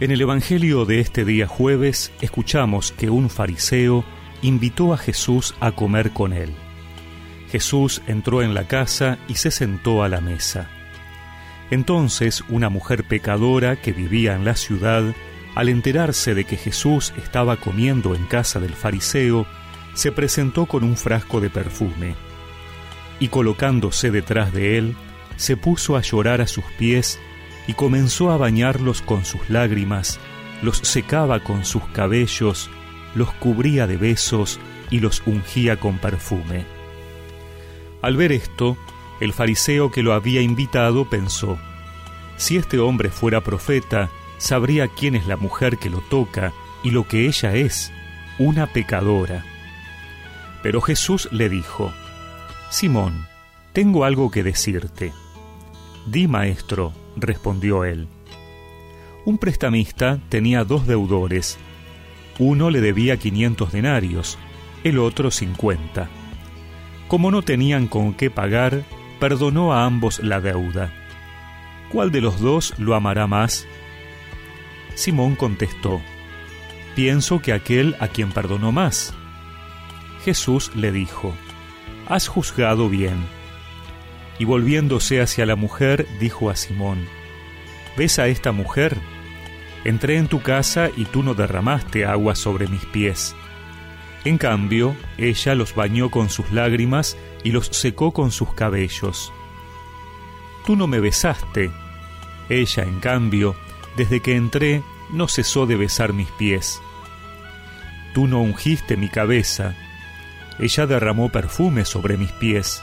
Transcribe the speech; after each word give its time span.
En 0.00 0.10
el 0.10 0.22
Evangelio 0.22 0.86
de 0.86 0.98
este 0.98 1.26
día 1.26 1.46
jueves 1.46 2.10
escuchamos 2.22 2.90
que 2.92 3.10
un 3.10 3.28
fariseo 3.28 4.02
invitó 4.40 4.94
a 4.94 4.96
Jesús 4.96 5.54
a 5.60 5.72
comer 5.72 6.12
con 6.12 6.32
él. 6.32 6.54
Jesús 7.50 8.00
entró 8.06 8.40
en 8.40 8.54
la 8.54 8.66
casa 8.66 9.18
y 9.28 9.34
se 9.34 9.50
sentó 9.50 10.02
a 10.02 10.08
la 10.08 10.22
mesa. 10.22 10.70
Entonces 11.70 12.42
una 12.48 12.70
mujer 12.70 13.04
pecadora 13.04 13.76
que 13.76 13.92
vivía 13.92 14.34
en 14.34 14.46
la 14.46 14.56
ciudad, 14.56 15.04
al 15.54 15.68
enterarse 15.68 16.34
de 16.34 16.44
que 16.44 16.56
Jesús 16.56 17.12
estaba 17.18 17.56
comiendo 17.56 18.14
en 18.14 18.24
casa 18.24 18.58
del 18.58 18.72
fariseo, 18.72 19.46
se 19.92 20.12
presentó 20.12 20.64
con 20.64 20.82
un 20.82 20.96
frasco 20.96 21.42
de 21.42 21.50
perfume, 21.50 22.14
y 23.18 23.28
colocándose 23.28 24.10
detrás 24.10 24.50
de 24.54 24.78
él, 24.78 24.96
se 25.36 25.58
puso 25.58 25.96
a 25.96 26.00
llorar 26.00 26.40
a 26.40 26.46
sus 26.46 26.64
pies 26.78 27.20
y 27.66 27.74
comenzó 27.74 28.30
a 28.30 28.36
bañarlos 28.36 29.02
con 29.02 29.24
sus 29.24 29.48
lágrimas, 29.48 30.18
los 30.62 30.78
secaba 30.78 31.40
con 31.40 31.64
sus 31.64 31.84
cabellos, 31.88 32.70
los 33.14 33.30
cubría 33.32 33.86
de 33.86 33.96
besos 33.96 34.58
y 34.90 35.00
los 35.00 35.22
ungía 35.26 35.78
con 35.78 35.98
perfume. 35.98 36.64
Al 38.02 38.16
ver 38.16 38.32
esto, 38.32 38.76
el 39.20 39.32
fariseo 39.32 39.90
que 39.90 40.02
lo 40.02 40.14
había 40.14 40.40
invitado 40.40 41.08
pensó, 41.08 41.58
si 42.36 42.56
este 42.56 42.78
hombre 42.78 43.10
fuera 43.10 43.42
profeta, 43.42 44.08
sabría 44.38 44.88
quién 44.88 45.14
es 45.14 45.26
la 45.26 45.36
mujer 45.36 45.76
que 45.76 45.90
lo 45.90 46.00
toca 46.00 46.52
y 46.82 46.90
lo 46.90 47.06
que 47.06 47.26
ella 47.26 47.54
es, 47.54 47.92
una 48.38 48.66
pecadora. 48.66 49.44
Pero 50.62 50.80
Jesús 50.80 51.28
le 51.32 51.50
dijo, 51.50 51.92
Simón, 52.70 53.26
tengo 53.72 54.04
algo 54.04 54.30
que 54.30 54.42
decirte. 54.42 55.12
Di, 56.06 56.26
maestro, 56.26 56.92
respondió 57.16 57.84
él. 57.84 58.08
Un 59.24 59.38
prestamista 59.38 60.18
tenía 60.28 60.64
dos 60.64 60.86
deudores. 60.86 61.58
Uno 62.38 62.70
le 62.70 62.80
debía 62.80 63.18
quinientos 63.18 63.72
denarios, 63.72 64.38
el 64.82 64.98
otro 64.98 65.30
cincuenta. 65.30 66.08
Como 67.08 67.30
no 67.30 67.42
tenían 67.42 67.86
con 67.86 68.14
qué 68.14 68.30
pagar, 68.30 68.82
perdonó 69.18 69.74
a 69.74 69.84
ambos 69.84 70.20
la 70.20 70.40
deuda. 70.40 70.92
¿Cuál 71.90 72.12
de 72.12 72.20
los 72.20 72.40
dos 72.40 72.74
lo 72.78 72.94
amará 72.94 73.26
más? 73.26 73.66
Simón 74.94 75.36
contestó, 75.36 76.00
Pienso 76.94 77.40
que 77.40 77.52
aquel 77.52 77.96
a 78.00 78.08
quien 78.08 78.30
perdonó 78.30 78.72
más. 78.72 79.14
Jesús 80.24 80.74
le 80.74 80.92
dijo, 80.92 81.34
Has 82.08 82.28
juzgado 82.28 82.88
bien 82.88 83.39
y 84.40 84.46
volviéndose 84.46 85.20
hacia 85.20 85.44
la 85.44 85.54
mujer, 85.54 86.06
dijo 86.18 86.48
a 86.48 86.56
Simón, 86.56 87.06
¿ves 87.94 88.18
a 88.18 88.26
esta 88.26 88.52
mujer? 88.52 88.96
Entré 89.84 90.16
en 90.16 90.28
tu 90.28 90.40
casa 90.40 90.88
y 90.96 91.04
tú 91.04 91.22
no 91.22 91.34
derramaste 91.34 92.06
agua 92.06 92.34
sobre 92.34 92.66
mis 92.66 92.86
pies. 92.86 93.36
En 94.24 94.38
cambio, 94.38 94.96
ella 95.18 95.54
los 95.54 95.74
bañó 95.74 96.10
con 96.10 96.30
sus 96.30 96.50
lágrimas 96.52 97.18
y 97.44 97.50
los 97.50 97.66
secó 97.66 98.12
con 98.12 98.30
sus 98.30 98.54
cabellos. 98.54 99.30
Tú 100.64 100.74
no 100.74 100.86
me 100.86 101.00
besaste. 101.00 101.70
Ella, 102.48 102.84
en 102.84 102.98
cambio, 103.00 103.54
desde 103.98 104.20
que 104.20 104.36
entré, 104.36 104.82
no 105.10 105.28
cesó 105.28 105.66
de 105.66 105.76
besar 105.76 106.14
mis 106.14 106.30
pies. 106.30 106.80
Tú 108.14 108.26
no 108.26 108.40
ungiste 108.40 108.96
mi 108.96 109.10
cabeza. 109.10 109.74
Ella 110.58 110.86
derramó 110.86 111.28
perfume 111.28 111.84
sobre 111.84 112.16
mis 112.16 112.32
pies. 112.32 112.82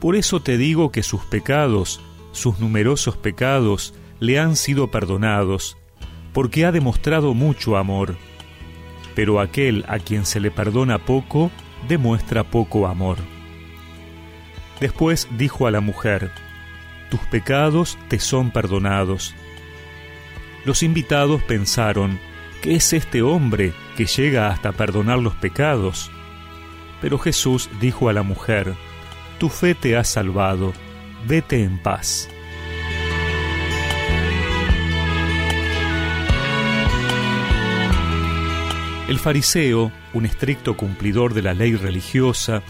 Por 0.00 0.14
eso 0.14 0.40
te 0.40 0.56
digo 0.56 0.92
que 0.92 1.02
sus 1.02 1.24
pecados, 1.24 2.00
sus 2.32 2.60
numerosos 2.60 3.16
pecados, 3.16 3.94
le 4.20 4.38
han 4.38 4.54
sido 4.54 4.90
perdonados, 4.90 5.76
porque 6.32 6.64
ha 6.64 6.72
demostrado 6.72 7.34
mucho 7.34 7.76
amor. 7.76 8.16
Pero 9.14 9.40
aquel 9.40 9.84
a 9.88 9.98
quien 9.98 10.24
se 10.24 10.38
le 10.38 10.50
perdona 10.52 10.98
poco, 10.98 11.50
demuestra 11.88 12.44
poco 12.44 12.86
amor. 12.86 13.18
Después 14.80 15.28
dijo 15.36 15.66
a 15.66 15.72
la 15.72 15.80
mujer, 15.80 16.30
Tus 17.10 17.20
pecados 17.20 17.98
te 18.08 18.20
son 18.20 18.52
perdonados. 18.52 19.34
Los 20.64 20.84
invitados 20.84 21.42
pensaron, 21.42 22.20
¿qué 22.62 22.76
es 22.76 22.92
este 22.92 23.22
hombre 23.22 23.72
que 23.96 24.06
llega 24.06 24.48
hasta 24.48 24.70
perdonar 24.70 25.18
los 25.18 25.34
pecados? 25.34 26.10
Pero 27.00 27.18
Jesús 27.18 27.68
dijo 27.80 28.08
a 28.08 28.12
la 28.12 28.22
mujer, 28.22 28.74
tu 29.38 29.48
fe 29.48 29.74
te 29.74 29.96
ha 29.96 30.04
salvado, 30.04 30.72
vete 31.26 31.62
en 31.62 31.78
paz. 31.78 32.28
El 39.08 39.18
fariseo, 39.18 39.90
un 40.12 40.26
estricto 40.26 40.76
cumplidor 40.76 41.32
de 41.32 41.42
la 41.42 41.54
ley 41.54 41.74
religiosa, 41.74 42.62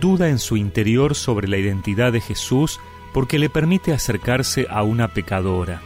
duda 0.00 0.28
en 0.28 0.38
su 0.38 0.56
interior 0.56 1.14
sobre 1.14 1.46
la 1.46 1.58
identidad 1.58 2.12
de 2.12 2.20
Jesús 2.20 2.80
porque 3.12 3.38
le 3.38 3.50
permite 3.50 3.92
acercarse 3.92 4.66
a 4.70 4.82
una 4.82 5.08
pecadora. 5.08 5.82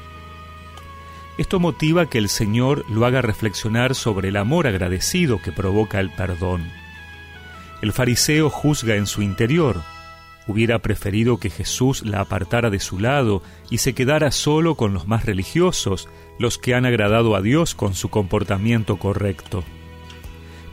Esto 1.36 1.58
motiva 1.58 2.06
que 2.06 2.18
el 2.18 2.28
Señor 2.28 2.84
lo 2.88 3.06
haga 3.06 3.22
reflexionar 3.22 3.94
sobre 3.94 4.28
el 4.28 4.36
amor 4.36 4.66
agradecido 4.66 5.40
que 5.40 5.52
provoca 5.52 6.00
el 6.00 6.10
perdón. 6.10 6.70
El 7.80 7.92
fariseo 7.92 8.50
juzga 8.50 8.96
en 8.96 9.06
su 9.06 9.22
interior, 9.22 9.82
Hubiera 10.48 10.78
preferido 10.78 11.36
que 11.36 11.50
Jesús 11.50 12.02
la 12.04 12.20
apartara 12.20 12.70
de 12.70 12.80
su 12.80 12.98
lado 12.98 13.42
y 13.70 13.78
se 13.78 13.92
quedara 13.92 14.30
solo 14.30 14.76
con 14.76 14.94
los 14.94 15.06
más 15.06 15.26
religiosos, 15.26 16.08
los 16.38 16.56
que 16.56 16.74
han 16.74 16.86
agradado 16.86 17.36
a 17.36 17.42
Dios 17.42 17.74
con 17.74 17.94
su 17.94 18.08
comportamiento 18.08 18.96
correcto. 18.96 19.62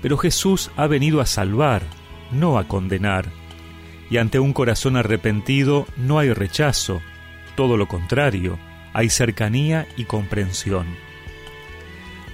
Pero 0.02 0.18
Jesús 0.18 0.72
ha 0.78 0.88
venido 0.88 1.20
a 1.20 1.26
salvar, 1.26 1.84
no 2.32 2.58
a 2.58 2.70
condenar. 2.70 3.26
Y 4.10 4.18
ante 4.18 4.40
un 4.40 4.54
corazón 4.54 4.96
arrepentido 4.96 5.88
no 5.98 6.20
hay 6.20 6.32
rechazo, 6.32 7.02
todo 7.58 7.76
lo 7.76 7.88
contrario, 7.88 8.58
hay 8.94 9.10
cercanía 9.10 9.88
y 9.98 10.06
comprensión. 10.06 10.86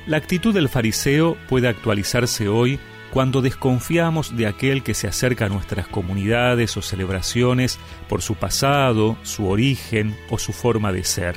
La 0.06 0.18
actitud 0.18 0.54
del 0.54 0.70
fariseo 0.70 1.38
puede 1.50 1.68
actualizarse 1.68 2.48
hoy 2.48 2.80
cuando 3.12 3.42
desconfiamos 3.42 4.36
de 4.38 4.48
aquel 4.48 4.84
que 4.84 4.94
se 4.94 5.08
acerca 5.08 5.46
a 5.46 5.50
nuestras 5.50 5.88
comunidades 5.88 6.78
o 6.78 6.82
celebraciones 6.82 7.78
por 8.08 8.22
su 8.22 8.36
pasado, 8.36 9.18
su 9.24 9.48
origen 9.50 10.18
o 10.30 10.38
su 10.38 10.54
forma 10.54 10.94
de 10.94 11.04
ser. 11.04 11.36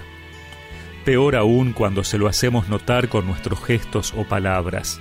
Peor 1.04 1.36
aún 1.36 1.72
cuando 1.72 2.04
se 2.04 2.16
lo 2.16 2.28
hacemos 2.28 2.68
notar 2.68 3.08
con 3.08 3.26
nuestros 3.26 3.62
gestos 3.62 4.14
o 4.16 4.24
palabras. 4.24 5.00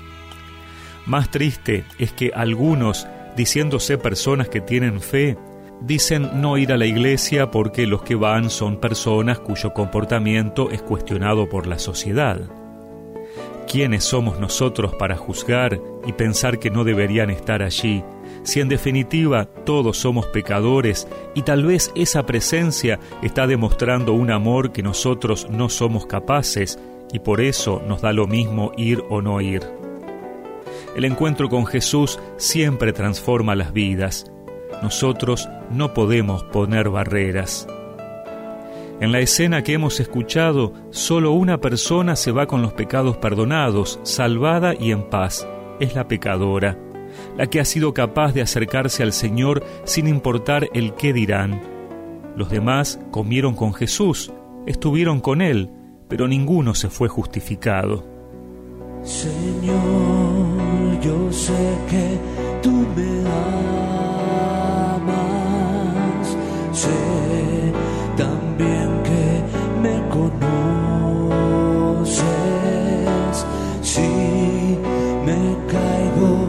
Más 1.05 1.29
triste 1.29 1.85
es 1.99 2.11
que 2.11 2.31
algunos, 2.33 3.07
diciéndose 3.37 3.97
personas 3.97 4.49
que 4.49 4.59
tienen 4.59 4.99
fe, 4.99 5.37
dicen 5.79 6.41
no 6.41 6.57
ir 6.57 6.71
a 6.71 6.77
la 6.77 6.85
iglesia 6.85 7.51
porque 7.51 7.85
los 7.85 8.03
que 8.03 8.15
van 8.15 8.49
son 8.49 8.79
personas 8.79 9.39
cuyo 9.39 9.73
comportamiento 9.73 10.71
es 10.71 10.81
cuestionado 10.81 11.47
por 11.49 11.67
la 11.67 11.77
sociedad. 11.77 12.62
¿Quiénes 13.69 14.03
somos 14.03 14.39
nosotros 14.39 14.93
para 14.95 15.17
juzgar 15.17 15.79
y 16.05 16.13
pensar 16.13 16.59
que 16.59 16.69
no 16.69 16.83
deberían 16.83 17.29
estar 17.29 17.63
allí, 17.63 18.03
si 18.43 18.59
en 18.59 18.69
definitiva 18.69 19.45
todos 19.45 19.97
somos 19.97 20.27
pecadores 20.27 21.07
y 21.33 21.41
tal 21.41 21.65
vez 21.65 21.91
esa 21.95 22.25
presencia 22.25 22.99
está 23.21 23.47
demostrando 23.47 24.13
un 24.13 24.31
amor 24.31 24.71
que 24.71 24.83
nosotros 24.83 25.47
no 25.49 25.69
somos 25.69 26.05
capaces 26.05 26.77
y 27.11 27.19
por 27.19 27.41
eso 27.41 27.81
nos 27.87 28.01
da 28.01 28.13
lo 28.13 28.27
mismo 28.27 28.71
ir 28.77 29.03
o 29.09 29.21
no 29.21 29.41
ir? 29.41 29.63
El 30.95 31.05
encuentro 31.05 31.49
con 31.49 31.65
Jesús 31.65 32.19
siempre 32.37 32.93
transforma 32.93 33.55
las 33.55 33.73
vidas. 33.73 34.31
Nosotros 34.83 35.49
no 35.71 35.93
podemos 35.93 36.43
poner 36.43 36.89
barreras. 36.89 37.67
En 38.99 39.11
la 39.11 39.19
escena 39.19 39.63
que 39.63 39.73
hemos 39.73 39.99
escuchado, 39.99 40.73
solo 40.91 41.31
una 41.31 41.59
persona 41.59 42.15
se 42.15 42.31
va 42.31 42.45
con 42.45 42.61
los 42.61 42.73
pecados 42.73 43.17
perdonados, 43.17 43.99
salvada 44.03 44.73
y 44.79 44.91
en 44.91 45.09
paz. 45.09 45.47
Es 45.79 45.95
la 45.95 46.07
pecadora, 46.07 46.77
la 47.35 47.47
que 47.47 47.59
ha 47.59 47.65
sido 47.65 47.93
capaz 47.93 48.33
de 48.33 48.41
acercarse 48.41 49.03
al 49.03 49.11
Señor 49.11 49.63
sin 49.83 50.07
importar 50.07 50.69
el 50.73 50.93
qué 50.93 51.11
dirán. 51.11 51.61
Los 52.35 52.49
demás 52.49 52.99
comieron 53.11 53.55
con 53.55 53.73
Jesús, 53.73 54.31
estuvieron 54.65 55.19
con 55.19 55.41
Él, 55.41 55.69
pero 56.07 56.27
ninguno 56.27 56.75
se 56.75 56.89
fue 56.89 57.09
justificado. 57.09 58.05
Señor, 59.03 59.73
yo 61.01 61.31
sé 61.31 61.77
que 61.89 62.19
tú 62.61 62.71
me 62.95 63.29
amas. 63.29 64.02
Mis 76.15 76.21
pensamientos. 76.21 76.42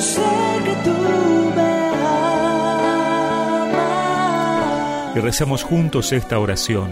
Que. 0.00 0.36
Y 5.16 5.20
rezamos 5.20 5.62
juntos 5.62 6.12
esta 6.12 6.38
oración. 6.38 6.90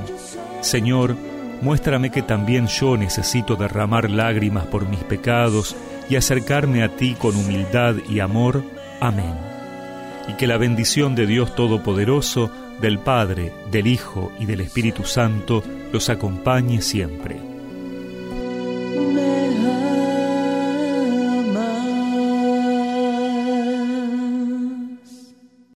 Señor, 0.62 1.14
muéstrame 1.60 2.10
que 2.10 2.22
también 2.22 2.68
yo 2.68 2.96
necesito 2.96 3.54
derramar 3.56 4.10
lágrimas 4.10 4.64
por 4.66 4.88
mis 4.88 5.04
pecados 5.04 5.76
y 6.08 6.16
acercarme 6.16 6.82
a 6.82 6.96
ti 6.96 7.16
con 7.18 7.36
humildad 7.36 7.96
y 8.08 8.20
amor. 8.20 8.64
Amén. 9.00 9.34
Y 10.26 10.34
que 10.34 10.46
la 10.46 10.56
bendición 10.56 11.14
de 11.14 11.26
Dios 11.26 11.54
Todopoderoso, 11.54 12.50
del 12.80 12.98
Padre, 12.98 13.52
del 13.70 13.86
Hijo 13.86 14.32
y 14.38 14.46
del 14.46 14.62
Espíritu 14.62 15.04
Santo 15.04 15.62
los 15.92 16.08
acompañe 16.08 16.80
siempre. 16.80 17.53